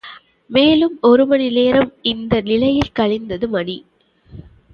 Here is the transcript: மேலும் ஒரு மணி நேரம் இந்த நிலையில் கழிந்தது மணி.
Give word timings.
மேலும் 0.49 0.99
ஒரு 1.01 1.25
மணி 1.25 1.49
நேரம் 1.49 1.91
இந்த 2.03 2.41
நிலையில் 2.41 2.91
கழிந்தது 2.91 3.49
மணி. 3.49 3.77